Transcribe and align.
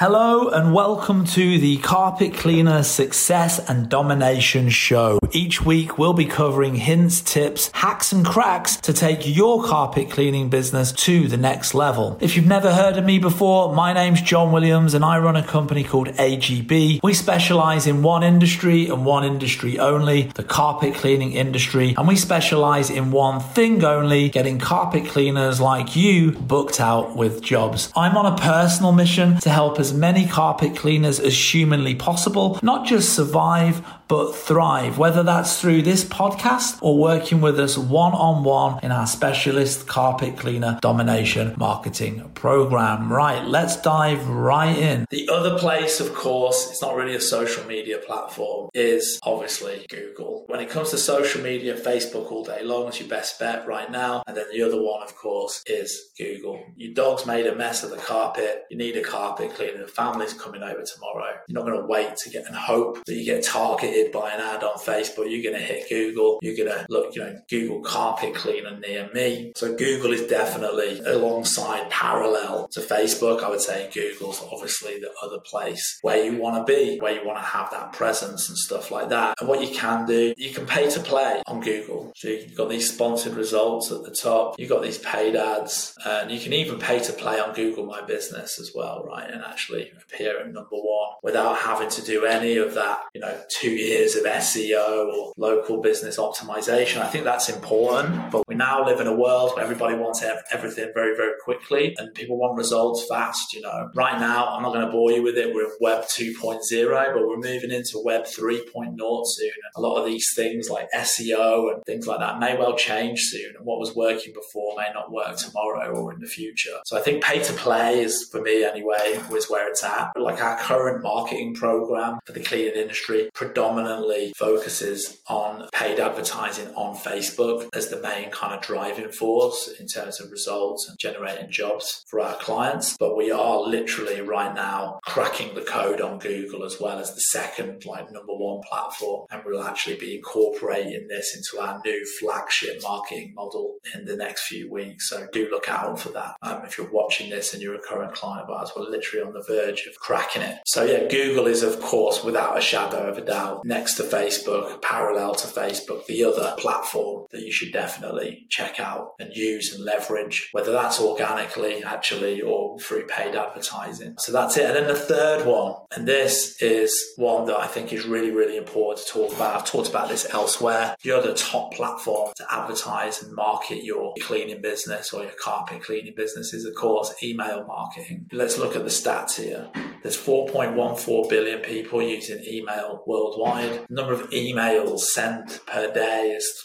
Hello 0.00 0.48
and 0.48 0.72
welcome 0.72 1.26
to 1.26 1.58
the 1.58 1.76
Carpet 1.76 2.32
Cleaner 2.32 2.82
Success 2.82 3.58
and 3.68 3.90
Domination 3.90 4.70
Show. 4.70 5.18
Each 5.30 5.60
week 5.60 5.98
we'll 5.98 6.14
be 6.14 6.24
covering 6.24 6.76
hints, 6.76 7.20
tips, 7.20 7.70
hacks 7.74 8.10
and 8.10 8.24
cracks 8.24 8.76
to 8.76 8.94
take 8.94 9.26
your 9.26 9.62
carpet 9.62 10.10
cleaning 10.10 10.48
business 10.48 10.90
to 10.92 11.28
the 11.28 11.36
next 11.36 11.74
level. 11.74 12.16
If 12.18 12.34
you've 12.34 12.46
never 12.46 12.72
heard 12.72 12.96
of 12.96 13.04
me 13.04 13.18
before, 13.18 13.74
my 13.74 13.92
name's 13.92 14.22
John 14.22 14.52
Williams 14.52 14.94
and 14.94 15.04
I 15.04 15.18
run 15.18 15.36
a 15.36 15.46
company 15.46 15.84
called 15.84 16.08
AGB. 16.08 17.02
We 17.02 17.12
specialize 17.12 17.86
in 17.86 18.02
one 18.02 18.22
industry 18.22 18.88
and 18.88 19.04
one 19.04 19.24
industry 19.24 19.78
only, 19.78 20.28
the 20.34 20.44
carpet 20.44 20.94
cleaning 20.94 21.32
industry, 21.32 21.94
and 21.98 22.08
we 22.08 22.16
specialize 22.16 22.88
in 22.88 23.10
one 23.10 23.40
thing 23.40 23.84
only, 23.84 24.30
getting 24.30 24.58
carpet 24.60 25.08
cleaners 25.08 25.60
like 25.60 25.94
you 25.94 26.32
booked 26.32 26.80
out 26.80 27.14
with 27.14 27.42
jobs. 27.42 27.92
I'm 27.94 28.16
on 28.16 28.32
a 28.32 28.38
personal 28.38 28.92
mission 28.92 29.36
to 29.40 29.50
help 29.50 29.78
as 29.90 29.96
many 29.96 30.26
carpet 30.26 30.76
cleaners 30.76 31.18
as 31.18 31.36
humanly 31.36 31.94
possible, 31.96 32.58
not 32.62 32.86
just 32.86 33.12
survive, 33.14 33.84
but 34.06 34.32
thrive, 34.32 34.98
whether 34.98 35.22
that's 35.22 35.60
through 35.60 35.82
this 35.82 36.04
podcast 36.04 36.78
or 36.82 36.98
working 36.98 37.40
with 37.40 37.60
us 37.60 37.78
one 37.78 38.12
on 38.12 38.42
one 38.42 38.80
in 38.82 38.90
our 38.90 39.06
specialist 39.06 39.86
carpet 39.86 40.36
cleaner 40.36 40.78
domination 40.82 41.54
marketing 41.56 42.28
program. 42.34 43.12
Right, 43.12 43.44
let's 43.44 43.80
dive 43.80 44.26
right 44.28 44.76
in. 44.76 45.06
The 45.10 45.28
other 45.28 45.56
place, 45.58 46.00
of 46.00 46.12
course, 46.12 46.70
it's 46.70 46.82
not 46.82 46.96
really 46.96 47.14
a 47.14 47.20
social 47.20 47.64
media 47.66 47.98
platform, 47.98 48.68
is 48.74 49.20
obviously 49.22 49.86
Google. 49.88 50.44
When 50.48 50.58
it 50.58 50.70
comes 50.70 50.90
to 50.90 50.98
social 50.98 51.40
media, 51.40 51.76
Facebook 51.76 52.32
all 52.32 52.44
day 52.44 52.64
long 52.64 52.88
is 52.88 52.98
your 52.98 53.08
best 53.08 53.38
bet 53.38 53.66
right 53.66 53.90
now. 53.90 54.24
And 54.26 54.36
then 54.36 54.46
the 54.52 54.62
other 54.62 54.82
one, 54.82 55.04
of 55.04 55.14
course, 55.14 55.62
is 55.66 56.10
Google. 56.18 56.60
Your 56.74 56.94
dog's 56.94 57.26
made 57.26 57.46
a 57.46 57.54
mess 57.54 57.84
of 57.84 57.90
the 57.90 57.96
carpet. 57.96 58.64
You 58.70 58.76
need 58.76 58.96
a 58.96 59.04
carpet 59.04 59.54
cleaner. 59.54 59.79
The 59.80 59.88
family's 59.88 60.34
coming 60.34 60.62
over 60.62 60.82
tomorrow. 60.82 61.32
You're 61.48 61.62
not 61.62 61.66
going 61.66 61.80
to 61.80 61.86
wait 61.86 62.16
to 62.16 62.30
get 62.30 62.46
and 62.46 62.56
hope 62.56 63.04
that 63.04 63.14
you 63.14 63.24
get 63.24 63.44
targeted 63.44 64.12
by 64.12 64.32
an 64.32 64.40
ad 64.40 64.62
on 64.62 64.78
Facebook, 64.78 65.30
you're 65.30 65.42
going 65.42 65.60
to 65.60 65.66
hit 65.66 65.88
Google. 65.88 66.38
You're 66.42 66.56
going 66.56 66.68
to 66.68 66.86
look, 66.88 67.14
you 67.14 67.22
know, 67.22 67.38
Google 67.48 67.80
carpet 67.80 68.34
cleaner 68.34 68.78
near 68.78 69.10
me. 69.12 69.52
So 69.56 69.74
Google 69.74 70.12
is 70.12 70.26
definitely 70.26 71.00
alongside 71.00 71.90
parallel 71.90 72.68
to 72.72 72.80
Facebook. 72.80 73.42
I 73.42 73.50
would 73.50 73.60
say 73.60 73.90
Google's 73.92 74.42
obviously 74.52 74.98
the 74.98 75.10
other 75.22 75.38
place 75.38 75.98
where 76.02 76.24
you 76.24 76.38
want 76.38 76.66
to 76.66 76.72
be, 76.72 76.98
where 76.98 77.14
you 77.14 77.26
want 77.26 77.38
to 77.38 77.44
have 77.44 77.70
that 77.70 77.92
presence 77.92 78.48
and 78.48 78.58
stuff 78.58 78.90
like 78.90 79.08
that. 79.10 79.34
And 79.40 79.48
what 79.48 79.62
you 79.62 79.74
can 79.74 80.06
do, 80.06 80.34
you 80.36 80.52
can 80.52 80.66
pay 80.66 80.90
to 80.90 81.00
play 81.00 81.42
on 81.46 81.60
Google. 81.60 82.12
So 82.16 82.28
you've 82.28 82.56
got 82.56 82.68
these 82.68 82.92
sponsored 82.92 83.34
results 83.34 83.92
at 83.92 84.02
the 84.02 84.10
top. 84.10 84.58
You've 84.58 84.70
got 84.70 84.82
these 84.82 84.98
paid 84.98 85.36
ads 85.36 85.94
and 86.04 86.30
you 86.30 86.40
can 86.40 86.52
even 86.52 86.78
pay 86.78 87.00
to 87.00 87.12
play 87.12 87.38
on 87.38 87.54
Google 87.54 87.86
My 87.86 88.02
Business 88.02 88.58
as 88.58 88.72
well, 88.74 89.04
right? 89.06 89.30
And 89.30 89.42
actually 89.42 89.59
appear 89.68 90.40
at 90.40 90.52
number 90.52 90.76
one 90.76 91.14
without 91.22 91.56
having 91.58 91.88
to 91.90 92.02
do 92.02 92.24
any 92.24 92.56
of 92.56 92.74
that, 92.74 93.00
you 93.14 93.20
know, 93.20 93.40
two 93.48 93.70
years 93.70 94.16
of 94.16 94.24
SEO 94.24 95.12
or 95.14 95.32
local 95.36 95.80
business 95.80 96.18
optimization. 96.18 97.00
I 97.00 97.08
think 97.08 97.24
that's 97.24 97.48
important, 97.48 98.30
but 98.30 98.44
now 98.60 98.84
live 98.84 99.00
in 99.00 99.06
a 99.06 99.16
world 99.16 99.52
where 99.54 99.64
everybody 99.64 99.96
wants 99.96 100.22
everything 100.52 100.90
very, 100.94 101.16
very 101.16 101.32
quickly 101.42 101.94
and 101.98 102.14
people 102.14 102.36
want 102.36 102.58
results 102.58 103.06
fast. 103.08 103.54
You 103.54 103.62
know, 103.62 103.90
right 103.94 104.20
now, 104.20 104.48
I'm 104.48 104.62
not 104.62 104.74
going 104.74 104.84
to 104.84 104.92
bore 104.92 105.10
you 105.12 105.22
with 105.22 105.38
it. 105.38 105.54
We're 105.54 105.64
in 105.64 105.70
Web 105.80 106.04
2.0, 106.04 107.14
but 107.14 107.26
we're 107.26 107.36
moving 107.36 107.70
into 107.70 108.02
Web 108.04 108.24
3.0 108.24 109.22
soon. 109.24 109.50
A 109.76 109.80
lot 109.80 109.96
of 109.96 110.04
these 110.04 110.28
things 110.36 110.68
like 110.68 110.88
SEO 110.94 111.72
and 111.72 111.82
things 111.86 112.06
like 112.06 112.20
that 112.20 112.38
may 112.38 112.56
well 112.56 112.76
change 112.76 113.20
soon. 113.20 113.56
And 113.56 113.64
what 113.64 113.80
was 113.80 113.96
working 113.96 114.34
before 114.34 114.76
may 114.76 114.88
not 114.92 115.10
work 115.10 115.36
tomorrow 115.38 115.94
or 115.94 116.12
in 116.12 116.20
the 116.20 116.26
future. 116.26 116.76
So 116.84 116.98
I 116.98 117.00
think 117.00 117.24
pay 117.24 117.42
to 117.42 117.52
play 117.54 118.02
is, 118.02 118.28
for 118.30 118.42
me 118.42 118.62
anyway, 118.64 119.20
is 119.32 119.48
where 119.48 119.68
it's 119.68 119.82
at. 119.82 120.10
But 120.14 120.22
like 120.22 120.42
our 120.42 120.58
current 120.58 121.02
marketing 121.02 121.54
program 121.54 122.18
for 122.26 122.32
the 122.32 122.40
cleaning 122.40 122.74
industry, 122.74 123.30
predominantly 123.34 124.34
focuses 124.36 125.18
on 125.28 125.68
paid 125.72 125.98
advertising 125.98 126.68
on 126.74 126.94
Facebook 126.94 127.68
as 127.74 127.88
the 127.88 128.00
main 128.02 128.30
kind 128.30 128.49
of 128.54 128.62
driving 128.62 129.10
force 129.10 129.68
in 129.78 129.86
terms 129.86 130.20
of 130.20 130.30
results 130.30 130.88
and 130.88 130.98
generating 130.98 131.50
jobs 131.50 132.04
for 132.08 132.20
our 132.20 132.34
clients. 132.36 132.96
But 132.98 133.16
we 133.16 133.30
are 133.30 133.60
literally 133.60 134.20
right 134.20 134.54
now 134.54 135.00
cracking 135.04 135.54
the 135.54 135.62
code 135.62 136.00
on 136.00 136.18
Google 136.18 136.64
as 136.64 136.80
well 136.80 136.98
as 136.98 137.14
the 137.14 137.20
second, 137.20 137.84
like 137.84 138.10
number 138.10 138.32
one 138.32 138.60
platform. 138.68 139.26
And 139.30 139.42
we'll 139.44 139.62
actually 139.62 139.96
be 139.96 140.16
incorporating 140.16 141.06
this 141.08 141.34
into 141.34 141.64
our 141.64 141.80
new 141.84 142.04
flagship 142.18 142.82
marketing 142.82 143.32
model 143.34 143.76
in 143.94 144.04
the 144.04 144.16
next 144.16 144.46
few 144.46 144.70
weeks. 144.70 145.08
So 145.08 145.26
do 145.32 145.48
look 145.50 145.68
out 145.68 145.98
for 145.98 146.10
that. 146.10 146.36
Um, 146.42 146.62
if 146.64 146.78
you're 146.78 146.90
watching 146.90 147.30
this 147.30 147.52
and 147.52 147.62
you're 147.62 147.74
a 147.74 147.80
current 147.80 148.14
client 148.14 148.48
of 148.48 148.50
ours, 148.50 148.72
we're 148.76 148.88
literally 148.88 149.26
on 149.26 149.32
the 149.32 149.44
verge 149.46 149.86
of 149.86 149.98
cracking 149.98 150.42
it. 150.42 150.58
So 150.66 150.84
yeah, 150.84 151.08
Google 151.08 151.46
is 151.46 151.62
of 151.62 151.80
course, 151.80 152.22
without 152.24 152.58
a 152.58 152.60
shadow 152.60 153.08
of 153.08 153.18
a 153.18 153.24
doubt, 153.24 153.64
next 153.64 153.94
to 153.94 154.02
Facebook, 154.02 154.82
parallel 154.82 155.34
to 155.34 155.46
Facebook, 155.46 156.06
the 156.06 156.24
other 156.24 156.54
platform 156.58 157.26
that 157.30 157.42
you 157.42 157.52
should 157.52 157.72
definitely 157.72 158.29
check 158.48 158.80
out 158.80 159.12
and 159.18 159.32
use 159.34 159.74
and 159.74 159.84
leverage, 159.84 160.48
whether 160.52 160.72
that's 160.72 161.00
organically 161.00 161.82
actually 161.84 162.40
or 162.40 162.78
through 162.80 163.06
paid 163.06 163.34
advertising. 163.34 164.14
So 164.18 164.32
that's 164.32 164.56
it. 164.56 164.66
And 164.66 164.76
then 164.76 164.86
the 164.88 164.94
third 164.94 165.46
one, 165.46 165.74
and 165.94 166.06
this 166.06 166.60
is 166.60 167.12
one 167.16 167.46
that 167.46 167.58
I 167.58 167.66
think 167.66 167.92
is 167.92 168.06
really, 168.06 168.30
really 168.30 168.56
important 168.56 169.06
to 169.06 169.12
talk 169.12 169.34
about. 169.34 169.56
I've 169.56 169.66
talked 169.66 169.88
about 169.88 170.08
this 170.08 170.28
elsewhere. 170.32 170.96
You're 171.02 171.10
The 171.10 171.18
other 171.18 171.34
top 171.34 171.74
platform 171.74 172.32
to 172.36 172.46
advertise 172.50 173.20
and 173.22 173.34
market 173.34 173.82
your 173.82 174.14
cleaning 174.20 174.62
business 174.62 175.12
or 175.12 175.24
your 175.24 175.32
carpet 175.32 175.82
cleaning 175.82 176.14
business 176.16 176.54
is, 176.54 176.64
of 176.64 176.74
course, 176.76 177.12
email 177.22 177.64
marketing. 177.64 178.28
Let's 178.32 178.58
look 178.58 178.76
at 178.76 178.84
the 178.84 178.90
stats 178.90 179.34
here. 179.34 179.68
There's 180.02 180.16
4.14 180.16 181.28
billion 181.28 181.58
people 181.60 182.00
using 182.00 182.44
email 182.46 183.02
worldwide. 183.06 183.86
The 183.88 183.94
number 183.94 184.12
of 184.12 184.30
emails 184.30 185.00
sent 185.00 185.66
per 185.66 185.92
day 185.92 186.32
is 186.36 186.62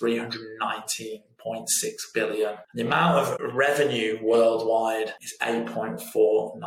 319.6 1.46 1.92
billion. 2.14 2.56
The 2.74 2.84
amount 2.84 3.20
of 3.20 3.54
revenue 3.54 4.20
worldwide 4.22 5.14
is 5.22 5.36
8.49 5.42 6.60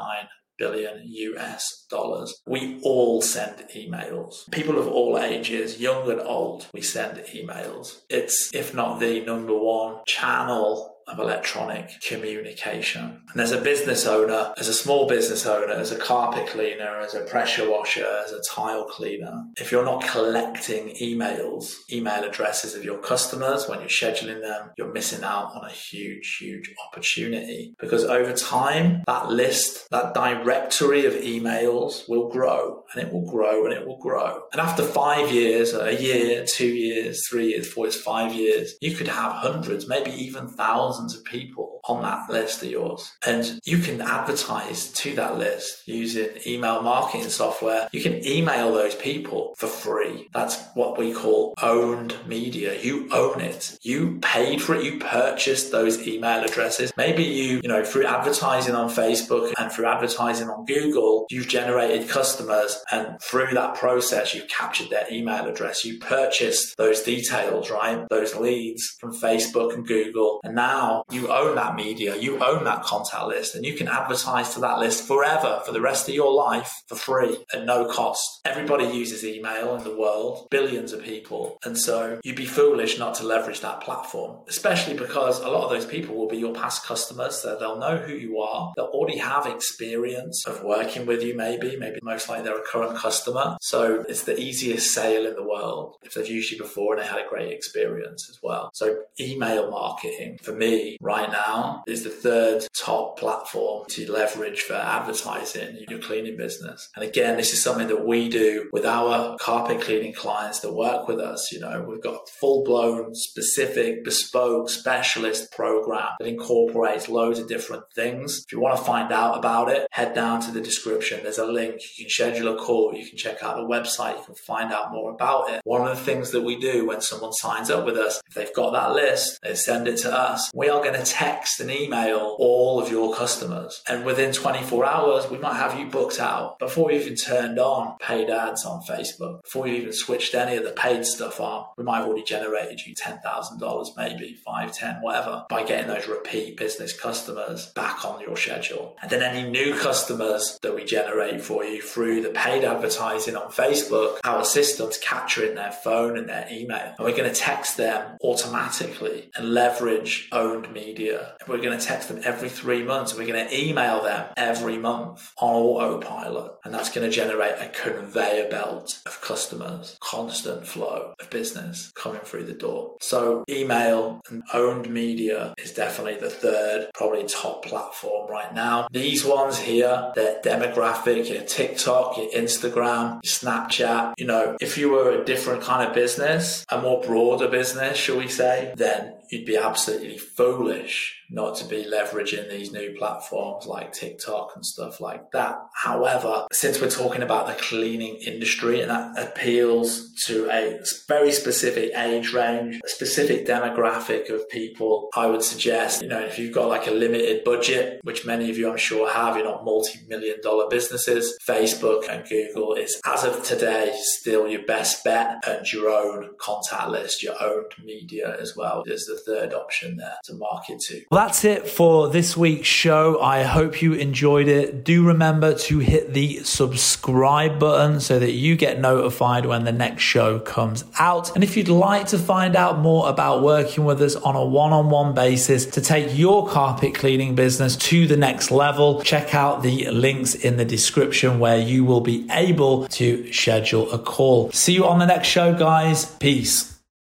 billion 0.58 1.00
US 1.04 1.86
dollars. 1.88 2.34
We 2.46 2.80
all 2.82 3.22
send 3.22 3.64
emails. 3.76 4.50
People 4.50 4.78
of 4.78 4.88
all 4.88 5.18
ages, 5.18 5.80
young 5.80 6.10
and 6.10 6.20
old, 6.20 6.66
we 6.74 6.82
send 6.82 7.18
emails. 7.18 8.00
It's, 8.10 8.50
if 8.52 8.74
not 8.74 8.98
the 8.98 9.20
number 9.24 9.56
one 9.56 10.00
channel 10.06 10.97
of 11.08 11.18
electronic 11.18 12.00
communication. 12.00 13.20
And 13.32 13.40
as 13.40 13.52
a 13.52 13.60
business 13.60 14.06
owner, 14.06 14.52
as 14.56 14.68
a 14.68 14.74
small 14.74 15.08
business 15.08 15.46
owner, 15.46 15.72
as 15.72 15.92
a 15.92 15.98
carpet 15.98 16.46
cleaner, 16.48 16.98
as 17.00 17.14
a 17.14 17.24
pressure 17.24 17.68
washer, 17.70 18.06
as 18.24 18.32
a 18.32 18.42
tile 18.48 18.84
cleaner, 18.84 19.44
if 19.58 19.72
you're 19.72 19.84
not 19.84 20.06
collecting 20.06 20.94
emails, 21.00 21.74
email 21.92 22.24
addresses 22.24 22.74
of 22.74 22.84
your 22.84 22.98
customers 22.98 23.68
when 23.68 23.80
you're 23.80 23.88
scheduling 23.88 24.42
them, 24.42 24.70
you're 24.76 24.92
missing 24.92 25.24
out 25.24 25.52
on 25.54 25.64
a 25.64 25.72
huge, 25.72 26.36
huge 26.40 26.74
opportunity 26.86 27.74
because 27.80 28.04
over 28.04 28.32
time, 28.32 29.02
that 29.06 29.30
list, 29.30 29.88
that 29.90 30.14
directory 30.14 31.06
of 31.06 31.14
emails 31.14 32.08
will 32.08 32.28
grow 32.28 32.82
and 32.92 33.02
it 33.02 33.12
will 33.12 33.28
grow 33.30 33.64
and 33.64 33.74
it 33.74 33.86
will 33.86 33.98
grow. 33.98 34.42
And 34.52 34.60
after 34.60 34.82
five 34.82 35.32
years, 35.32 35.74
a 35.74 36.00
year, 36.00 36.44
two 36.44 36.68
years, 36.68 37.26
three 37.28 37.48
years, 37.48 37.72
four 37.72 37.86
years, 37.86 38.00
five 38.00 38.34
years, 38.34 38.74
you 38.80 38.94
could 38.94 39.08
have 39.08 39.32
hundreds, 39.32 39.88
maybe 39.88 40.10
even 40.10 40.48
thousands 40.48 40.97
thousands 40.98 41.16
of 41.16 41.24
people 41.24 41.77
on 41.88 42.02
that 42.02 42.30
list 42.30 42.62
of 42.62 42.70
yours. 42.70 43.12
And 43.26 43.60
you 43.64 43.78
can 43.78 44.00
advertise 44.00 44.90
to 44.92 45.14
that 45.16 45.38
list 45.38 45.86
using 45.86 46.28
email 46.46 46.82
marketing 46.82 47.28
software. 47.28 47.88
You 47.92 48.02
can 48.02 48.24
email 48.26 48.72
those 48.72 48.94
people 48.94 49.54
for 49.56 49.66
free. 49.66 50.28
That's 50.32 50.62
what 50.74 50.98
we 50.98 51.12
call 51.12 51.54
owned 51.62 52.14
media. 52.26 52.80
You 52.80 53.08
own 53.12 53.40
it. 53.40 53.78
You 53.82 54.18
paid 54.20 54.62
for 54.62 54.74
it. 54.74 54.84
You 54.84 54.98
purchased 54.98 55.72
those 55.72 56.06
email 56.06 56.44
addresses. 56.44 56.92
Maybe 56.96 57.24
you, 57.24 57.60
you 57.62 57.68
know, 57.68 57.84
through 57.84 58.06
advertising 58.06 58.74
on 58.74 58.88
Facebook 58.88 59.52
and 59.58 59.70
through 59.70 59.86
advertising 59.86 60.48
on 60.48 60.64
Google, 60.64 61.26
you've 61.30 61.48
generated 61.48 62.08
customers 62.08 62.78
and 62.90 63.20
through 63.20 63.52
that 63.52 63.74
process, 63.74 64.34
you've 64.34 64.48
captured 64.48 64.90
their 64.90 65.06
email 65.10 65.46
address. 65.46 65.84
You 65.84 65.98
purchased 65.98 66.76
those 66.76 67.02
details, 67.02 67.70
right? 67.70 68.06
Those 68.08 68.34
leads 68.34 68.96
from 69.00 69.14
Facebook 69.14 69.74
and 69.74 69.86
Google. 69.86 70.40
And 70.44 70.54
now 70.54 70.68
now 70.68 71.04
you 71.10 71.28
own 71.28 71.56
that 71.56 71.74
media, 71.78 72.16
you 72.16 72.42
own 72.44 72.64
that 72.64 72.82
contact 72.82 73.26
list, 73.26 73.54
and 73.54 73.64
you 73.64 73.74
can 73.74 73.88
advertise 73.88 74.52
to 74.54 74.60
that 74.60 74.78
list 74.78 75.06
forever 75.06 75.62
for 75.64 75.72
the 75.72 75.80
rest 75.80 76.08
of 76.08 76.14
your 76.14 76.32
life 76.32 76.82
for 76.88 76.96
free 76.96 77.38
at 77.54 77.64
no 77.64 77.86
cost. 77.86 78.40
Everybody 78.44 78.84
uses 78.84 79.24
email 79.24 79.76
in 79.76 79.84
the 79.84 79.96
world, 79.96 80.48
billions 80.50 80.92
of 80.92 81.02
people. 81.02 81.58
And 81.64 81.78
so 81.78 82.20
you'd 82.24 82.36
be 82.36 82.46
foolish 82.46 82.98
not 82.98 83.14
to 83.16 83.26
leverage 83.26 83.60
that 83.60 83.80
platform, 83.80 84.44
especially 84.48 84.96
because 84.96 85.40
a 85.40 85.48
lot 85.48 85.64
of 85.64 85.70
those 85.70 85.86
people 85.86 86.16
will 86.16 86.28
be 86.28 86.38
your 86.38 86.54
past 86.54 86.84
customers. 86.84 87.36
So 87.40 87.56
they'll 87.58 87.78
know 87.78 87.96
who 87.96 88.14
you 88.14 88.40
are. 88.40 88.72
They'll 88.76 88.86
already 88.86 89.18
have 89.18 89.46
experience 89.46 90.46
of 90.46 90.62
working 90.62 91.06
with 91.06 91.22
you, 91.22 91.36
maybe, 91.36 91.76
maybe 91.76 91.98
most 92.02 92.28
likely 92.28 92.44
they're 92.44 92.58
a 92.58 92.62
current 92.62 92.96
customer. 92.96 93.56
So 93.60 94.04
it's 94.08 94.24
the 94.24 94.38
easiest 94.38 94.92
sale 94.92 95.26
in 95.26 95.34
the 95.34 95.46
world 95.46 95.96
if 96.02 96.14
they've 96.14 96.26
used 96.26 96.50
you 96.50 96.58
before 96.58 96.94
and 96.94 97.02
they 97.02 97.06
had 97.06 97.24
a 97.24 97.28
great 97.28 97.52
experience 97.52 98.28
as 98.30 98.38
well. 98.42 98.70
So 98.74 99.02
email 99.20 99.70
marketing 99.70 100.38
for 100.42 100.52
me 100.52 100.96
right 101.00 101.30
now 101.30 101.67
is 101.86 102.04
the 102.04 102.10
third 102.10 102.66
top 102.76 103.18
platform 103.18 103.84
to 103.88 104.10
leverage 104.10 104.62
for 104.62 104.74
advertising 104.74 105.84
your 105.88 105.98
cleaning 105.98 106.36
business. 106.36 106.88
And 106.96 107.04
again, 107.04 107.36
this 107.36 107.52
is 107.52 107.62
something 107.62 107.88
that 107.88 108.06
we 108.06 108.28
do 108.28 108.68
with 108.72 108.84
our 108.84 109.36
carpet 109.38 109.80
cleaning 109.80 110.14
clients 110.14 110.60
that 110.60 110.72
work 110.72 111.08
with 111.08 111.20
us. 111.20 111.50
You 111.52 111.60
know, 111.60 111.84
we've 111.88 112.02
got 112.02 112.28
full 112.40 112.64
blown, 112.64 113.14
specific, 113.14 114.04
bespoke, 114.04 114.70
specialist 114.70 115.52
program 115.52 116.10
that 116.18 116.28
incorporates 116.28 117.08
loads 117.08 117.38
of 117.38 117.48
different 117.48 117.84
things. 117.94 118.44
If 118.46 118.52
you 118.52 118.60
want 118.60 118.78
to 118.78 118.84
find 118.84 119.12
out 119.12 119.38
about 119.38 119.70
it, 119.70 119.86
head 119.92 120.14
down 120.14 120.40
to 120.42 120.50
the 120.50 120.60
description. 120.60 121.20
There's 121.22 121.38
a 121.38 121.46
link. 121.46 121.80
You 121.96 122.04
can 122.04 122.10
schedule 122.10 122.54
a 122.54 122.58
call. 122.58 122.94
You 122.94 123.06
can 123.08 123.18
check 123.18 123.42
out 123.42 123.56
the 123.56 123.62
website. 123.62 124.18
You 124.18 124.24
can 124.24 124.34
find 124.34 124.72
out 124.72 124.92
more 124.92 125.12
about 125.12 125.50
it. 125.50 125.60
One 125.64 125.86
of 125.86 125.96
the 125.96 126.04
things 126.04 126.30
that 126.32 126.42
we 126.42 126.58
do 126.58 126.86
when 126.86 127.00
someone 127.00 127.32
signs 127.32 127.70
up 127.70 127.84
with 127.84 127.96
us, 127.96 128.20
if 128.28 128.34
they've 128.34 128.54
got 128.54 128.72
that 128.72 128.92
list, 128.92 129.38
they 129.42 129.54
send 129.54 129.88
it 129.88 129.98
to 129.98 130.12
us. 130.12 130.50
We 130.54 130.68
are 130.68 130.82
going 130.82 130.94
to 130.94 131.04
text 131.04 131.47
and 131.60 131.70
email 131.70 132.36
all 132.38 132.80
of 132.80 132.90
your 132.90 133.14
customers. 133.14 133.82
And 133.88 134.04
within 134.04 134.32
24 134.32 134.84
hours, 134.84 135.30
we 135.30 135.38
might 135.38 135.54
have 135.54 135.78
you 135.78 135.86
booked 135.86 136.20
out 136.20 136.58
before 136.58 136.92
you 136.92 137.00
even 137.00 137.16
turned 137.16 137.58
on 137.58 137.96
paid 137.98 138.30
ads 138.30 138.64
on 138.64 138.82
Facebook, 138.82 139.42
before 139.42 139.66
you 139.66 139.74
even 139.74 139.92
switched 139.92 140.34
any 140.34 140.56
of 140.56 140.64
the 140.64 140.72
paid 140.72 141.04
stuff 141.04 141.40
on. 141.40 141.66
We 141.76 141.84
might 141.84 141.98
have 141.98 142.06
already 142.06 142.24
generated 142.24 142.86
you 142.86 142.94
$10,000, 142.94 143.96
maybe 143.96 144.34
five, 144.44 144.72
10, 144.72 144.96
whatever, 145.00 145.44
by 145.48 145.64
getting 145.64 145.88
those 145.88 146.06
repeat 146.06 146.56
business 146.56 146.98
customers 146.98 147.66
back 147.72 148.04
on 148.04 148.20
your 148.20 148.36
schedule. 148.36 148.96
And 149.02 149.10
then 149.10 149.22
any 149.22 149.48
new 149.48 149.74
customers 149.74 150.58
that 150.62 150.74
we 150.74 150.84
generate 150.84 151.40
for 151.40 151.64
you 151.64 151.82
through 151.82 152.22
the 152.22 152.30
paid 152.30 152.64
advertising 152.64 153.36
on 153.36 153.50
Facebook, 153.50 154.18
our 154.24 154.44
system's 154.44 154.98
capturing 154.98 155.54
their 155.54 155.72
phone 155.72 156.18
and 156.18 156.28
their 156.28 156.46
email. 156.50 156.94
And 156.98 157.06
we're 157.06 157.16
going 157.16 157.32
to 157.32 157.34
text 157.38 157.76
them 157.76 158.16
automatically 158.22 159.30
and 159.36 159.54
leverage 159.54 160.28
owned 160.32 160.72
media. 160.72 161.34
We're 161.46 161.62
going 161.62 161.78
to 161.78 161.84
text 161.84 162.08
them 162.08 162.20
every 162.24 162.48
three 162.48 162.82
months. 162.82 163.14
We're 163.14 163.26
going 163.26 163.46
to 163.46 163.58
email 163.58 164.02
them 164.02 164.26
every 164.36 164.78
month 164.78 165.32
on 165.38 165.54
autopilot. 165.54 166.52
And 166.64 166.74
that's 166.74 166.90
going 166.90 167.08
to 167.08 167.14
generate 167.14 167.54
a 167.58 167.68
conveyor 167.68 168.50
belt 168.50 169.00
of 169.06 169.20
customers, 169.20 169.96
constant 170.00 170.66
flow 170.66 171.14
of 171.18 171.30
business 171.30 171.92
coming 171.94 172.20
through 172.20 172.44
the 172.44 172.54
door. 172.54 172.96
So 173.00 173.44
email 173.48 174.20
and 174.28 174.42
owned 174.52 174.90
media 174.90 175.54
is 175.58 175.72
definitely 175.72 176.16
the 176.16 176.30
third, 176.30 176.90
probably 176.94 177.24
top 177.24 177.64
platform 177.64 178.30
right 178.30 178.54
now. 178.54 178.88
These 178.90 179.24
ones 179.24 179.58
here, 179.58 180.12
their 180.14 180.40
demographic, 180.42 181.30
your 181.30 181.42
TikTok, 181.42 182.16
your 182.16 182.30
Instagram, 182.30 183.20
Snapchat, 183.24 184.14
you 184.18 184.26
know, 184.26 184.56
if 184.60 184.76
you 184.76 184.90
were 184.90 185.10
a 185.10 185.24
different 185.24 185.62
kind 185.62 185.88
of 185.88 185.94
business, 185.94 186.64
a 186.70 186.80
more 186.80 187.00
broader 187.02 187.48
business, 187.48 187.96
shall 187.96 188.18
we 188.18 188.28
say, 188.28 188.72
then 188.76 189.14
you'd 189.30 189.46
be 189.46 189.56
absolutely 189.56 190.18
foolish 190.18 191.18
not 191.30 191.56
to 191.56 191.64
be 191.66 191.84
leveraging 191.84 192.48
these 192.48 192.72
new 192.72 192.94
platforms 192.96 193.66
like 193.66 193.92
TikTok 193.92 194.52
and 194.54 194.64
stuff 194.64 195.00
like 195.00 195.30
that. 195.32 195.58
However, 195.74 196.46
since 196.52 196.80
we're 196.80 196.90
talking 196.90 197.22
about 197.22 197.46
the 197.46 197.52
cleaning 197.54 198.16
industry 198.16 198.80
and 198.80 198.90
that 198.90 199.18
appeals 199.18 200.14
to 200.24 200.48
a 200.50 200.80
very 201.06 201.32
specific 201.32 201.92
age 201.94 202.32
range, 202.32 202.80
a 202.84 202.88
specific 202.88 203.46
demographic 203.46 204.30
of 204.30 204.48
people, 204.48 205.10
I 205.14 205.26
would 205.26 205.42
suggest, 205.42 206.02
you 206.02 206.08
know, 206.08 206.20
if 206.20 206.38
you've 206.38 206.54
got 206.54 206.68
like 206.68 206.86
a 206.86 206.92
limited 206.92 207.44
budget, 207.44 208.00
which 208.04 208.24
many 208.24 208.50
of 208.50 208.56
you 208.56 208.70
I'm 208.70 208.78
sure 208.78 209.10
have, 209.12 209.36
you're 209.36 209.44
not 209.44 209.64
multi-million 209.64 210.40
dollar 210.42 210.68
businesses, 210.70 211.36
Facebook 211.46 212.08
and 212.08 212.26
Google 212.26 212.74
is 212.74 213.00
as 213.04 213.24
of 213.24 213.44
today 213.44 213.94
still 214.02 214.48
your 214.48 214.64
best 214.64 215.04
bet 215.04 215.42
and 215.46 215.70
your 215.72 215.90
own 215.90 216.30
contact 216.38 216.88
list, 216.88 217.22
your 217.22 217.40
own 217.42 217.64
media 217.84 218.36
as 218.40 218.56
well 218.56 218.82
is 218.86 219.06
the 219.06 219.17
third 219.18 219.52
option 219.52 219.96
there 219.96 220.16
to 220.24 220.34
market 220.34 220.80
to. 220.80 221.02
Well, 221.10 221.26
that's 221.26 221.44
it 221.44 221.68
for 221.68 222.08
this 222.08 222.36
week's 222.36 222.68
show. 222.68 223.20
I 223.20 223.42
hope 223.42 223.82
you 223.82 223.92
enjoyed 223.94 224.48
it. 224.48 224.84
Do 224.84 225.06
remember 225.06 225.54
to 225.54 225.78
hit 225.78 226.14
the 226.14 226.38
subscribe 226.44 227.58
button 227.58 228.00
so 228.00 228.18
that 228.18 228.32
you 228.32 228.56
get 228.56 228.80
notified 228.80 229.46
when 229.46 229.64
the 229.64 229.72
next 229.72 230.02
show 230.02 230.38
comes 230.38 230.84
out. 230.98 231.34
And 231.34 231.44
if 231.44 231.56
you'd 231.56 231.68
like 231.68 232.06
to 232.08 232.18
find 232.18 232.56
out 232.56 232.78
more 232.78 233.08
about 233.08 233.42
working 233.42 233.84
with 233.84 234.00
us 234.00 234.16
on 234.16 234.36
a 234.36 234.44
one 234.44 234.72
on 234.72 234.90
one 234.90 235.14
basis 235.14 235.66
to 235.66 235.80
take 235.80 236.16
your 236.16 236.48
carpet 236.48 236.94
cleaning 236.94 237.34
business 237.34 237.76
to 237.76 238.06
the 238.06 238.16
next 238.16 238.50
level, 238.50 239.02
check 239.02 239.34
out 239.34 239.62
the 239.62 239.90
links 239.90 240.34
in 240.34 240.56
the 240.56 240.64
description 240.64 241.38
where 241.38 241.58
you 241.58 241.84
will 241.84 242.00
be 242.00 242.26
able 242.30 242.86
to 242.88 243.32
schedule 243.32 243.90
a 243.92 243.98
call. 243.98 244.50
See 244.52 244.74
you 244.74 244.86
on 244.86 244.98
the 244.98 245.06
next 245.06 245.28
show, 245.28 245.54
guys. 245.54 246.06
Peace. 246.16 246.77